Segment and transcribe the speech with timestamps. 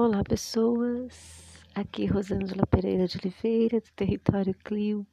[0.00, 1.60] Olá, pessoas.
[1.74, 5.04] Aqui Rosângela Pereira de Oliveira, do Território Clio,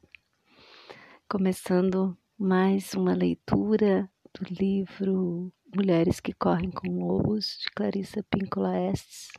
[1.28, 9.32] começando mais uma leitura do livro Mulheres que Correm com Lobos, de Clarissa Píncola Estes,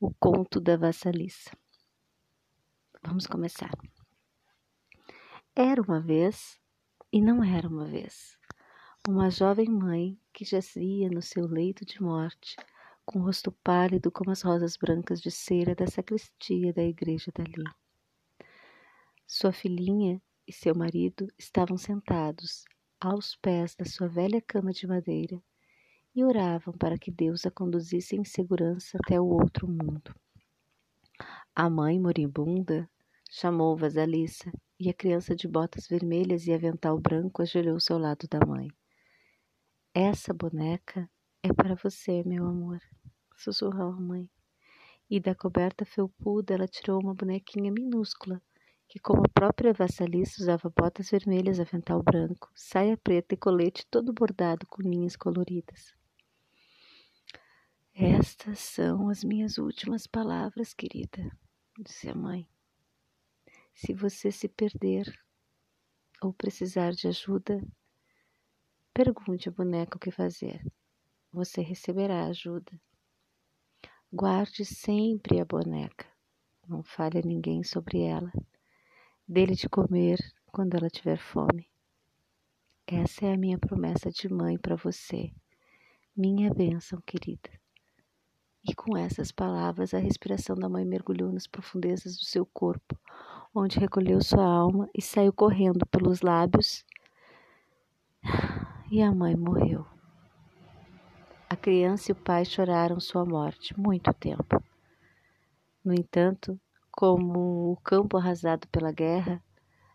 [0.00, 1.56] o conto da vassaliça.
[3.06, 3.70] Vamos começar.
[5.54, 6.58] Era uma vez,
[7.12, 8.36] e não era uma vez,
[9.06, 12.56] uma jovem mãe que jazia no seu leito de morte
[13.04, 17.64] com o rosto pálido como as rosas brancas de cera da sacristia da igreja dali.
[19.26, 22.64] Sua filhinha e seu marido estavam sentados
[23.00, 25.42] aos pés da sua velha cama de madeira
[26.14, 30.14] e oravam para que Deus a conduzisse em segurança até o outro mundo.
[31.54, 32.88] A mãe moribunda
[33.30, 38.44] chamou Vasalissa e a criança de botas vermelhas e avental branco ajoelhou-se ao lado da
[38.46, 38.68] mãe.
[39.92, 41.08] Essa boneca
[41.44, 42.80] é para você, meu amor,
[43.36, 44.30] sussurrou a mãe.
[45.10, 48.40] E da coberta felpuda ela tirou uma bonequinha minúscula,
[48.88, 54.10] que, como a própria vassalista, usava botas vermelhas, avental branco, saia preta e colete todo
[54.10, 55.94] bordado com linhas coloridas.
[57.94, 61.30] Estas são as minhas últimas palavras, querida,
[61.78, 62.48] disse a mãe.
[63.74, 65.12] Se você se perder
[66.22, 67.62] ou precisar de ajuda,
[68.94, 70.64] pergunte à boneca o que fazer
[71.34, 72.80] você receberá ajuda.
[74.12, 76.06] Guarde sempre a boneca,
[76.68, 78.32] não fale a ninguém sobre ela.
[79.26, 80.18] Dele de comer
[80.52, 81.68] quando ela tiver fome.
[82.86, 85.32] Essa é a minha promessa de mãe para você,
[86.16, 87.50] minha bênção, querida.
[88.62, 92.96] E com essas palavras, a respiração da mãe mergulhou nas profundezas do seu corpo,
[93.52, 96.84] onde recolheu sua alma e saiu correndo pelos lábios.
[98.90, 99.93] E a mãe morreu.
[101.64, 104.62] Criança e o pai choraram sua morte muito tempo.
[105.82, 106.60] No entanto,
[106.92, 109.42] como o campo arrasado pela guerra,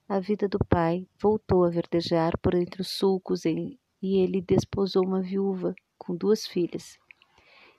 [0.08, 5.22] a vida do pai voltou a verdejar por entre os sulcos e ele desposou uma
[5.22, 6.98] viúva com duas filhas.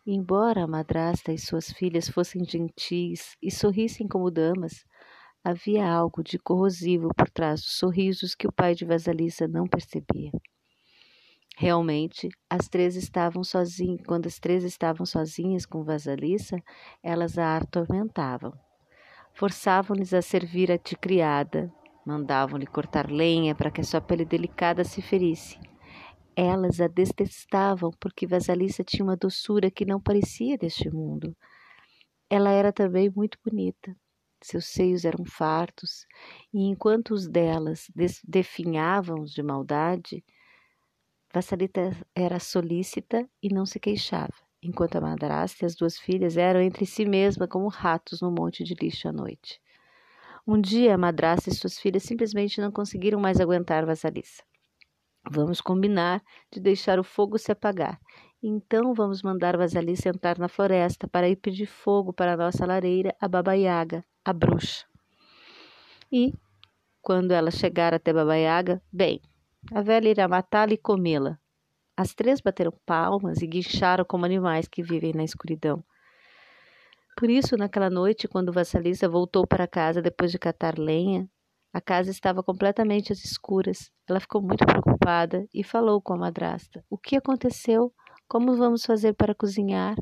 [0.07, 4.85] Embora a madrasta e suas filhas fossem gentis e sorrissem como damas,
[5.43, 10.31] havia algo de corrosivo por trás dos sorrisos que o pai de Vasalissa não percebia.
[11.63, 14.01] Realmente, as três estavam sozinhas.
[14.07, 16.57] Quando as três estavam sozinhas com Vasalissa,
[17.03, 18.55] elas a atormentavam.
[19.35, 21.71] Forçavam-lhes a servir de criada,
[22.07, 25.61] mandavam-lhe cortar lenha para que a sua pele delicada se ferisse.
[26.35, 31.37] Elas a detestavam porque Vasalissa tinha uma doçura que não parecia deste mundo.
[32.31, 33.95] Ela era também muito bonita.
[34.41, 36.07] Seus seios eram fartos,
[36.55, 37.91] e enquanto os delas
[38.27, 40.25] definhavam de maldade,
[41.33, 46.61] Vassalita era solícita e não se queixava, enquanto a madrasta e as duas filhas eram
[46.61, 49.61] entre si mesmas como ratos no monte de lixo à noite.
[50.45, 54.43] Um dia, a madrasta e suas filhas simplesmente não conseguiram mais aguentar Vassalissa.
[55.31, 56.21] Vamos combinar
[56.51, 58.01] de deixar o fogo se apagar.
[58.43, 63.15] Então vamos mandar Vasalissa entrar na floresta para ir pedir fogo para a nossa lareira,
[63.21, 64.85] a Baba Yaga, a bruxa.
[66.11, 66.35] E,
[67.01, 69.21] quando ela chegar até Baba Yaga, bem,
[69.73, 71.39] a velha irá matá-la e comê-la.
[71.97, 75.85] As três bateram palmas e guincharam como animais que vivem na escuridão.
[77.17, 81.29] Por isso, naquela noite, quando Vassalissa voltou para casa depois de catar lenha,
[81.73, 83.93] a casa estava completamente às escuras.
[84.09, 87.93] Ela ficou muito preocupada e falou com a madrasta: O que aconteceu?
[88.27, 89.97] Como vamos fazer para cozinhar?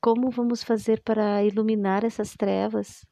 [0.00, 3.06] Como vamos fazer para iluminar essas trevas?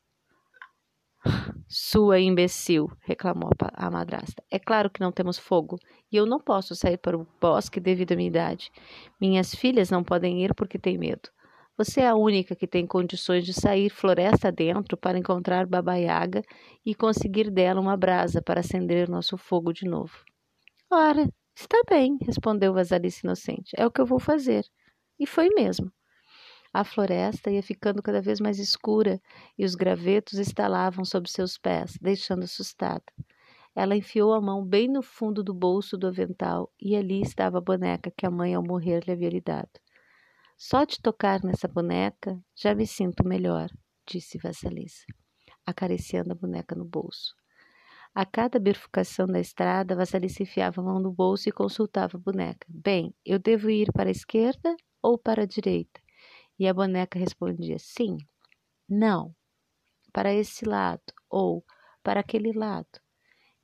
[1.75, 4.45] Sua imbecil, reclamou a madrasta.
[4.51, 5.79] É claro que não temos fogo
[6.13, 8.71] e eu não posso sair para o bosque devido à minha idade.
[9.19, 11.31] Minhas filhas não podem ir porque têm medo.
[11.79, 16.43] Você é a única que tem condições de sair floresta dentro para encontrar Baba Yaga
[16.85, 20.13] e conseguir dela uma brasa para acender nosso fogo de novo.
[20.91, 23.71] Ora, está bem, respondeu Vasalice inocente.
[23.79, 24.67] É o que eu vou fazer.
[25.19, 25.91] E foi mesmo.
[26.73, 29.21] A floresta ia ficando cada vez mais escura
[29.59, 33.05] e os gravetos estalavam sob seus pés, deixando assustada.
[33.75, 37.61] Ela enfiou a mão bem no fundo do bolso do avental e ali estava a
[37.61, 39.71] boneca que a mãe, ao morrer, lhe havia lhe dado.
[40.57, 43.69] Só de tocar nessa boneca já me sinto melhor,
[44.07, 45.05] disse Vassalissa,
[45.67, 47.35] acariciando a boneca no bolso.
[48.15, 52.67] A cada bifurcação da estrada, Vassalissa enfiava a mão no bolso e consultava a boneca.
[52.69, 56.02] Bem, eu devo ir para a esquerda ou para a direita?
[56.63, 58.19] E a boneca respondia sim,
[58.89, 59.35] não,
[60.13, 61.65] para esse lado ou
[62.05, 63.01] para aquele lado.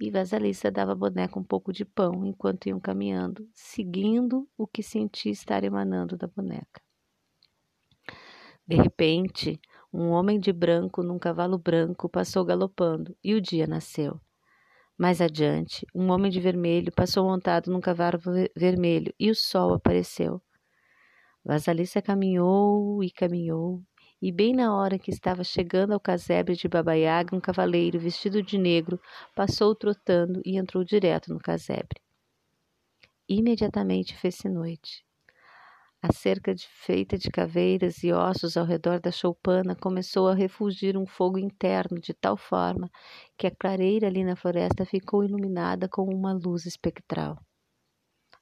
[0.01, 4.83] E Vasalissa dava à boneca um pouco de pão enquanto iam caminhando, seguindo o que
[4.83, 6.83] sentia estar emanando da boneca.
[8.67, 9.61] De repente,
[9.93, 14.21] um homem de branco num cavalo branco passou galopando e o dia nasceu.
[14.99, 18.19] Mais adiante, um homem de vermelho passou montado num cavalo
[18.57, 20.43] vermelho e o sol apareceu.
[21.49, 23.83] Vasalissa caminhou e caminhou,
[24.21, 28.59] e bem na hora que estava chegando ao casebre de Babaiaga, um cavaleiro vestido de
[28.59, 29.01] negro
[29.35, 32.03] passou trotando e entrou direto no casebre.
[33.27, 35.03] Imediatamente fez-se noite.
[36.03, 40.99] A cerca de, feita de caveiras e ossos ao redor da choupana começou a refulgir
[40.99, 42.91] um fogo interno de tal forma
[43.39, 47.39] que a clareira ali na floresta ficou iluminada com uma luz espectral.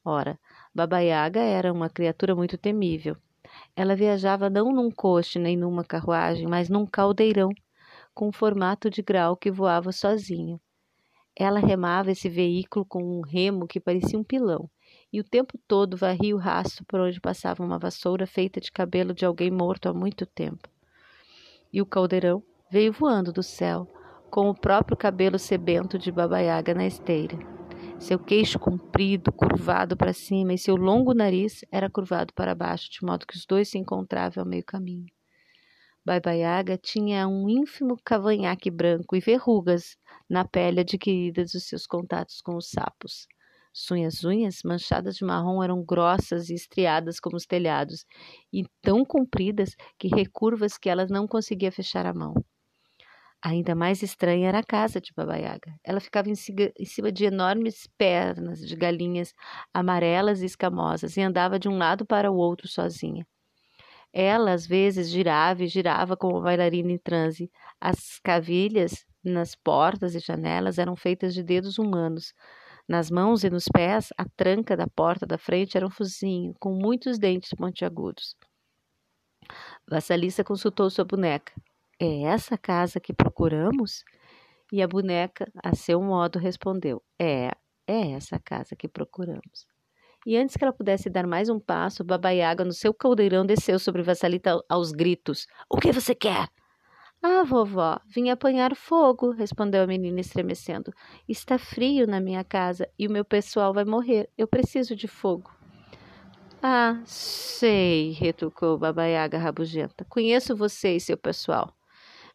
[0.09, 0.39] Ora,
[0.73, 3.17] Baba Yaga era uma criatura muito temível.
[3.75, 7.51] Ela viajava não num coche nem numa carruagem, mas num caldeirão,
[8.15, 10.61] com formato de grau que voava sozinho.
[11.35, 14.71] Ela remava esse veículo com um remo que parecia um pilão
[15.13, 19.13] e o tempo todo varria o rastro por onde passava uma vassoura feita de cabelo
[19.13, 20.69] de alguém morto há muito tempo.
[21.73, 23.89] E o caldeirão veio voando do céu,
[24.31, 27.56] com o próprio cabelo sebento de babaiaga na esteira.
[27.99, 33.05] Seu queixo comprido, curvado para cima, e seu longo nariz era curvado para baixo, de
[33.05, 35.07] modo que os dois se encontravam ao meio caminho.
[36.05, 39.97] Babaiaga tinha um ínfimo cavanhaque branco e verrugas
[40.31, 43.27] na pele adquiridas dos seus contatos com os sapos.
[43.73, 48.05] Suas unhas, manchadas de marrom, eram grossas e estriadas como os telhados,
[48.53, 52.35] e tão compridas que recurvas que ela não conseguia fechar a mão.
[53.47, 55.73] Ainda mais estranha era a casa de Baba Yaga.
[55.85, 59.33] Ela ficava em cima de enormes pernas de galinhas
[59.73, 63.25] amarelas e escamosas e andava de um lado para o outro sozinha.
[64.13, 67.49] Ela, às vezes, girava e girava como bailarina em transe.
[67.81, 72.35] As cavilhas nas portas e janelas eram feitas de dedos humanos,
[72.89, 76.73] nas mãos e nos pés, a tranca da porta da frente era um focinho com
[76.73, 78.35] muitos dentes pontiagudos.
[79.89, 81.53] Vassalissa consultou sua boneca.
[81.99, 84.05] É essa casa que procuramos?
[84.71, 87.51] E a boneca, a seu modo, respondeu: É,
[87.87, 89.67] é essa casa que procuramos.
[90.27, 94.03] E antes que ela pudesse dar mais um passo, Babaiaga, no seu caldeirão, desceu sobre
[94.03, 96.49] Vassalita aos gritos: O que você quer?
[97.23, 100.93] Ah, vovó, vim apanhar fogo, respondeu a menina estremecendo.
[101.29, 104.29] Está frio na minha casa e o meu pessoal vai morrer.
[104.37, 105.51] Eu preciso de fogo.
[106.63, 110.05] Ah, sei, retrucou Babaiaga rabugenta.
[110.09, 111.76] Conheço você e seu pessoal.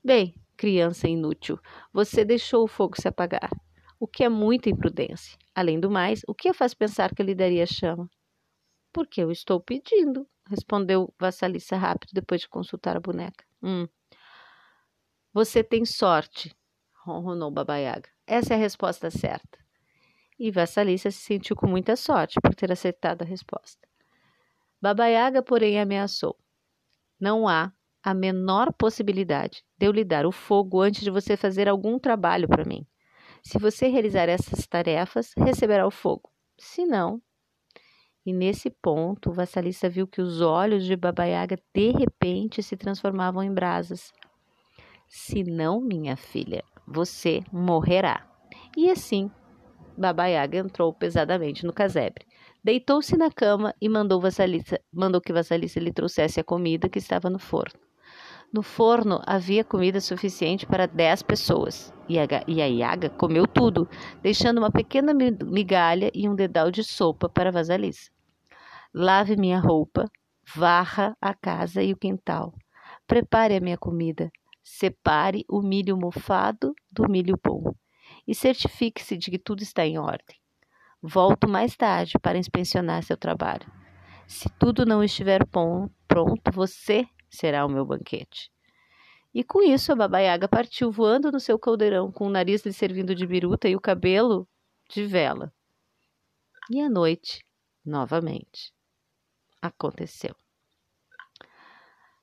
[0.04, 1.60] Bem, criança inútil,
[1.94, 3.52] você deixou o fogo se apagar,
[4.00, 5.38] o que é muita imprudência.
[5.54, 8.10] Além do mais, o que faz pensar que eu lhe daria chama?
[8.92, 13.46] Porque eu estou pedindo, respondeu Vassalissa rápido depois de consultar a boneca.
[13.62, 13.88] Hum,
[15.34, 16.54] você tem sorte,
[17.06, 18.10] ronronou Babaiaga.
[18.28, 19.60] Essa é a resposta certa.
[20.38, 23.88] E Vassalissa se sentiu com muita sorte por ter acertado a resposta.
[24.82, 26.36] Babaiaga, porém, ameaçou.
[27.20, 27.72] Não há
[28.04, 32.48] a menor possibilidade de eu lhe dar o fogo antes de você fazer algum trabalho
[32.48, 32.86] para mim.
[33.44, 36.30] Se você realizar essas tarefas, receberá o fogo.
[36.58, 37.22] Se não.
[38.26, 43.42] E nesse ponto, o vassalista viu que os olhos de Babaiaga de repente se transformavam
[43.42, 44.12] em brasas.
[45.08, 48.28] Se não, minha filha, você morrerá.
[48.78, 49.30] E assim,
[49.98, 52.26] Baba Yaga entrou pesadamente no casebre.
[52.64, 54.22] Deitou-se na cama e mandou,
[54.94, 57.80] mandou que Vassalissa lhe trouxesse a comida que estava no forno.
[58.54, 63.88] No forno havia comida suficiente para dez pessoas, e a, a Yaga comeu tudo,
[64.22, 68.12] deixando uma pequena migalha e um dedal de sopa para Vasalissa.
[68.94, 70.06] Lave minha roupa,
[70.54, 72.54] varra a casa e o quintal.
[73.08, 74.30] Prepare a minha comida.
[74.62, 77.74] Separe o milho mofado do milho bom
[78.28, 80.38] e certifique-se de que tudo está em ordem.
[81.02, 83.66] Volto mais tarde para inspecionar seu trabalho.
[84.28, 88.52] Se tudo não estiver pronto, você será o meu banquete.
[89.34, 93.16] E com isso a babaiaga partiu voando no seu caldeirão, com o nariz lhe servindo
[93.16, 94.48] de biruta e o cabelo
[94.90, 95.54] de vela.
[96.70, 97.44] E à noite,
[97.86, 98.74] novamente,
[99.62, 100.36] aconteceu.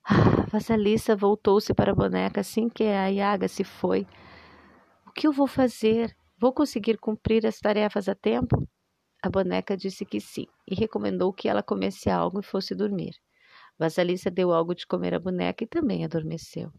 [0.05, 4.07] Ah, Vassalissa voltou-se para a boneca assim que a Iaga se foi.
[5.07, 6.15] O que eu vou fazer?
[6.39, 8.69] Vou conseguir cumprir as tarefas a tempo?
[9.23, 13.17] A boneca disse que sim e recomendou que ela comesse algo e fosse dormir.
[13.79, 16.73] Vasalissa deu algo de comer à boneca e também adormeceu.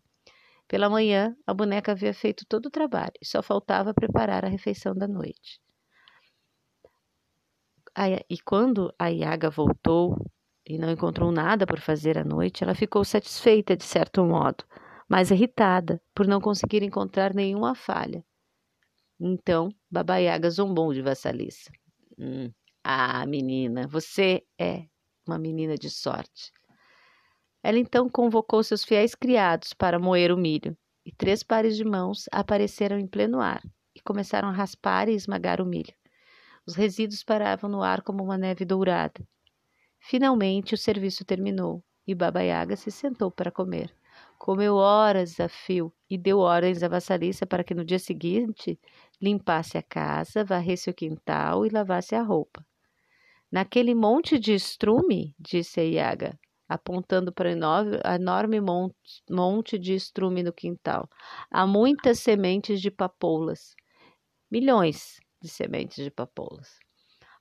[0.68, 4.94] Pela manhã, a boneca havia feito todo o trabalho e só faltava preparar a refeição
[4.94, 5.60] da noite.
[8.30, 10.16] E quando a Iaga voltou,
[10.66, 14.64] e não encontrou nada por fazer à noite, ela ficou satisfeita de certo modo,
[15.08, 18.24] mas irritada por não conseguir encontrar nenhuma falha.
[19.20, 21.72] Então, Baba Yaga zombou de Vassalissa.
[22.18, 22.52] Hum,
[22.84, 24.86] ah, menina, você é
[25.28, 26.52] uma menina de sorte.
[27.62, 32.26] Ela então convocou seus fiéis criados para moer o milho, e três pares de mãos
[32.32, 33.62] apareceram em pleno ar
[33.96, 35.94] e começaram a raspar e esmagar o milho.
[36.66, 39.22] Os resíduos paravam no ar como uma neve dourada.
[40.00, 43.94] Finalmente o serviço terminou e Baba Yaga se sentou para comer.
[44.38, 48.80] Comeu horas a fio e deu ordens à vassaliça para que no dia seguinte
[49.22, 52.66] limpasse a casa, varresse o quintal e lavasse a roupa.
[53.52, 56.40] Naquele monte de estrume, disse a Iaga,
[56.70, 58.62] apontando para o enorme
[59.28, 61.10] monte de estrume no quintal,
[61.50, 63.76] há muitas sementes de papoulas.
[64.52, 66.78] Milhões de sementes de papoulas.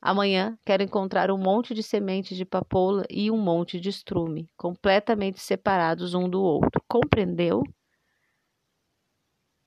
[0.01, 5.41] Amanhã quero encontrar um monte de sementes de papoula e um monte de estrume, completamente
[5.41, 6.83] separados um do outro.
[6.89, 7.63] Compreendeu?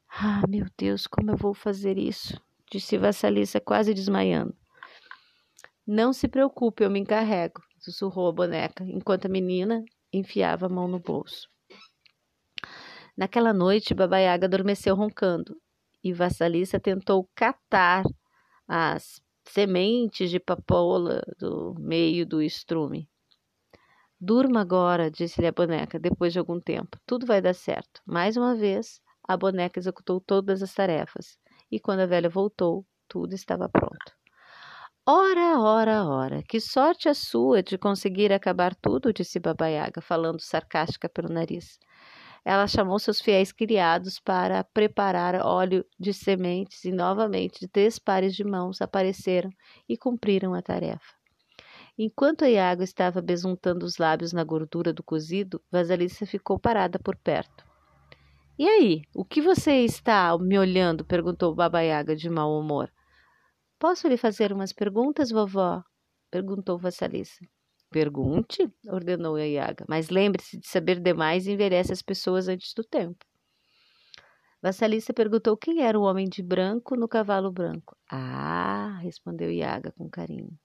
[0.08, 2.42] Ah, meu Deus, como eu vou fazer isso?
[2.72, 4.56] Disse Vassalissa, quase desmaiando.
[5.86, 9.84] Não se preocupe, eu me encarrego, sussurrou a boneca, enquanto a menina
[10.14, 11.50] enfiava a mão no bolso.
[13.18, 15.58] Naquela noite, Babaiaga adormeceu roncando
[16.04, 18.04] e Vassalissa tentou catar
[18.68, 23.10] as sementes de papoula do meio do estrume.
[24.20, 26.98] Durma agora, disse-lhe a boneca, depois de algum tempo.
[27.06, 28.02] Tudo vai dar certo.
[28.06, 31.38] Mais uma vez, a boneca executou todas as tarefas.
[31.72, 34.21] E quando a velha voltou, tudo estava pronto.
[35.06, 41.10] Ora, ora, ora, que sorte a sua de conseguir acabar tudo, disse Babaiaga, falando sarcástica
[41.10, 41.80] pelo nariz
[42.44, 48.44] ela chamou seus fiéis criados para preparar óleo de sementes e novamente três pares de
[48.44, 49.52] mãos apareceram
[49.88, 51.14] e cumpriram a tarefa.
[51.98, 57.16] Enquanto a Iago estava besuntando os lábios na gordura do cozido, Vasalissa ficou parada por
[57.16, 57.64] perto.
[58.58, 61.06] E aí, o que você está me olhando?
[61.06, 62.92] perguntou Baba Yaga de mau humor.
[63.82, 65.84] Posso lhe fazer umas perguntas, vovó?
[66.30, 67.44] perguntou Vassalissa.
[67.90, 72.84] Pergunte, ordenou a Iaga, mas lembre-se de saber demais e envelhece as pessoas antes do
[72.84, 73.26] tempo.
[74.62, 77.98] Vassalissa perguntou quem era o homem de branco no cavalo branco.
[78.08, 80.56] Ah, respondeu Iaga com carinho.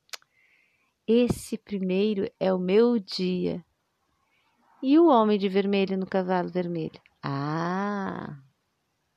[1.07, 3.65] Esse primeiro é o meu dia.
[4.83, 7.01] E o homem de vermelho no cavalo vermelho?
[7.23, 8.37] Ah,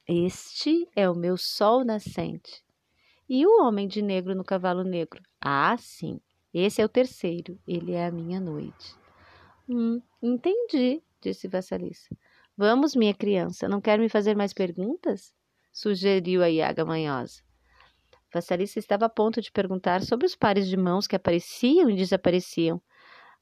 [0.07, 2.63] este é o meu sol nascente.
[3.29, 5.21] E o homem de negro no cavalo negro?
[5.39, 6.19] Ah, sim.
[6.51, 8.95] Esse é o terceiro, ele é a minha noite.
[9.69, 12.09] Hum, entendi, disse Vassalissa.
[12.57, 15.31] Vamos, minha criança, não quer me fazer mais perguntas?
[15.71, 17.43] sugeriu a Iaga manhosa.
[18.33, 22.81] Vassalissa estava a ponto de perguntar sobre os pares de mãos que apareciam e desapareciam,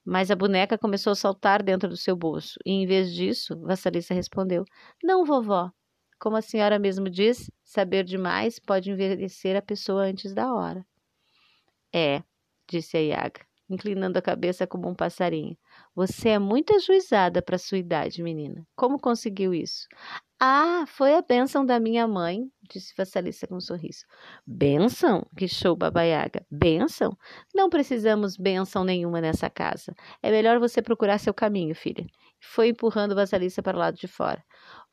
[0.04, 4.14] mas a boneca começou a saltar dentro do seu bolso, e em vez disso, Vassalissa
[4.14, 4.66] respondeu:
[5.02, 5.72] Não, vovó.
[6.20, 10.86] Como a senhora mesmo diz, saber demais pode envelhecer a pessoa antes da hora.
[11.94, 12.24] É,
[12.70, 15.58] disse a Iaga, inclinando a cabeça como um passarinho.
[15.96, 18.66] Você é muito ajuizada para sua idade, menina.
[18.76, 19.88] Como conseguiu isso?
[20.40, 24.06] Ah, foi a bênção da minha mãe, disse Vassalissa com um sorriso.
[24.46, 25.26] Bênção?
[25.36, 26.46] Quixou Babaiaga.
[26.52, 27.18] Bênção?
[27.56, 29.96] Não precisamos bênção nenhuma nessa casa.
[30.22, 32.06] É melhor você procurar seu caminho, filha.
[32.40, 34.44] Foi empurrando Vassalissa para o lado de fora.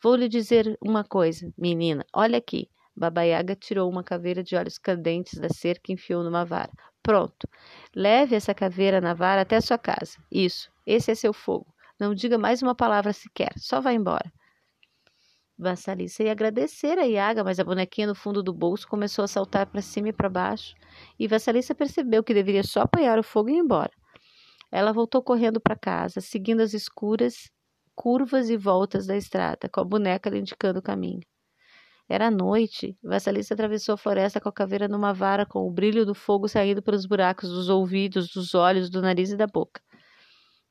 [0.03, 2.07] Vou lhe dizer uma coisa, menina.
[2.15, 2.71] Olha aqui.
[2.97, 6.73] Babaiaga tirou uma caveira de olhos candentes da cerca e enfiou numa vara.
[7.03, 7.47] Pronto.
[7.95, 10.17] Leve essa caveira na vara até sua casa.
[10.33, 10.71] Isso.
[10.87, 11.67] Esse é seu fogo.
[12.01, 13.53] Não diga mais uma palavra sequer.
[13.59, 14.33] Só vá embora.
[15.57, 19.67] Vassalissa ia agradecer a Iaga, mas a bonequinha no fundo do bolso começou a saltar
[19.67, 20.75] para cima e para baixo,
[21.19, 23.93] e Vassalissa percebeu que deveria só apanhar o fogo e ir embora.
[24.71, 27.51] Ela voltou correndo para casa, seguindo as escuras
[27.95, 31.21] curvas e voltas da estrada, com a boneca lhe indicando o caminho.
[32.09, 32.99] Era noite.
[33.03, 36.83] Vassalissa atravessou a floresta com a caveira numa vara, com o brilho do fogo saindo
[36.83, 39.81] pelos buracos dos ouvidos, dos olhos, do nariz e da boca.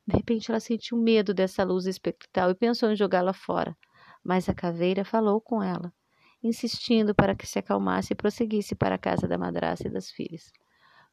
[0.06, 3.76] De repente ela sentiu medo dessa luz espectral e pensou em jogá-la fora.
[4.24, 5.94] Mas a caveira falou com ela,
[6.42, 10.52] insistindo para que se acalmasse e prosseguisse para a casa da madrasta e das filhas.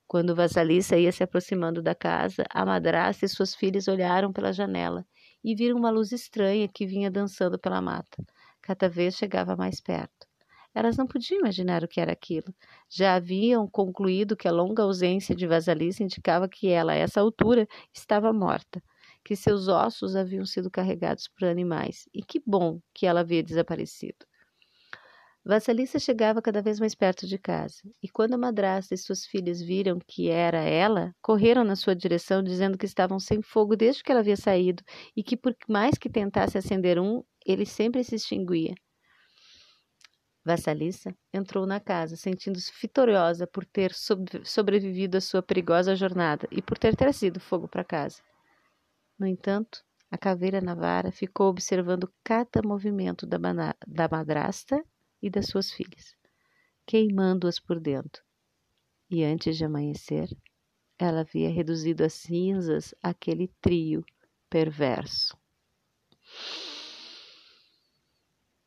[0.07, 5.07] Quando Vassalissa ia se aproximando da casa, a madrasta e suas filhas olharam pela janela
[5.43, 8.25] e viram uma luz estranha que vinha dançando pela mata
[8.71, 10.29] cada vez chegava mais perto.
[10.73, 12.55] Elas não podiam imaginar o que era aquilo.
[12.89, 17.67] Já haviam concluído que a longa ausência de Vasalice indicava que ela, a essa altura,
[17.93, 18.81] estava morta,
[19.25, 24.27] que seus ossos haviam sido carregados por animais, e que bom que ela havia desaparecido.
[25.45, 29.61] Vassalissa chegava cada vez mais perto de casa, e quando a madrasta e suas filhas
[29.61, 34.13] viram que era ela, correram na sua direção dizendo que estavam sem fogo desde que
[34.13, 34.83] ela havia saído
[35.17, 38.75] e que por mais que tentasse acender um, ele sempre se extinguia.
[40.45, 43.93] Vassalissa entrou na casa, sentindo-se vitoriosa por ter
[44.45, 48.23] sobrevivido à sua perigosa jornada e por ter trazido fogo para casa.
[49.21, 53.39] No entanto, A caveira na vara ficou observando cada movimento da,
[53.87, 54.85] da madrasta
[55.23, 56.17] e das suas filhas,
[56.85, 58.21] queimando-as por dentro.
[59.09, 60.29] E antes de amanhecer,
[60.99, 64.05] ela havia reduzido a cinzas aquele trio
[64.49, 65.39] perverso.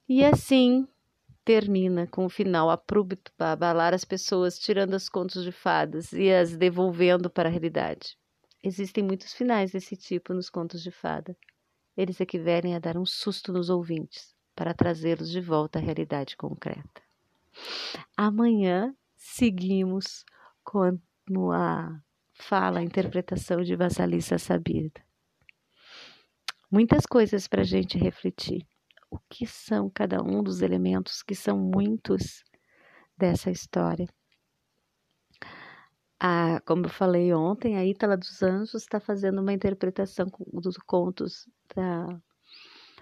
[0.07, 0.88] E assim
[1.43, 6.31] termina com o final abrupto para abalar as pessoas, tirando as contos de fadas e
[6.31, 8.17] as devolvendo para a realidade.
[8.63, 11.38] Existem muitos finais desse tipo nos contos de fada.
[11.98, 17.01] Eles equivalem a dar um susto nos ouvintes, para trazê-los de volta à realidade concreta.
[18.15, 20.24] Amanhã seguimos
[20.63, 20.98] com
[21.51, 22.01] a
[22.34, 25.03] fala, a interpretação de Vassalissa Sabida.
[26.72, 28.65] Muitas coisas para a gente refletir
[29.12, 32.43] o que são cada um dos elementos, que são muitos
[33.15, 34.08] dessa história.
[36.25, 41.50] Ah, como eu falei ontem, a Ítala dos Anjos está fazendo uma interpretação dos contos
[41.75, 42.18] da,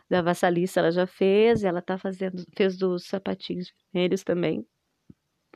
[0.10, 4.66] da Vassalissa, ela já fez, ela está fazendo, fez dos sapatinhos vermelhos também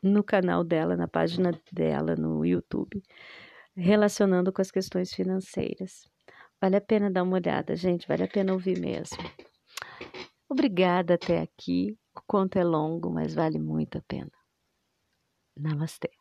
[0.03, 3.01] no canal dela, na página dela no YouTube,
[3.75, 6.07] relacionando com as questões financeiras.
[6.61, 9.17] Vale a pena dar uma olhada, gente, vale a pena ouvir mesmo.
[10.47, 11.97] Obrigada até aqui.
[12.15, 14.31] O conto é longo, mas vale muito a pena.
[15.57, 16.11] Namastê.